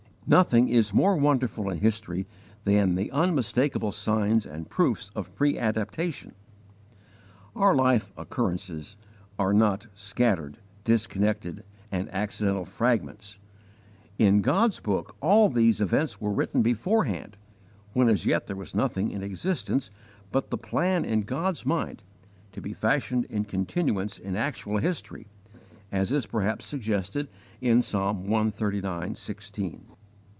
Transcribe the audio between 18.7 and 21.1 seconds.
nothing in existence but the plan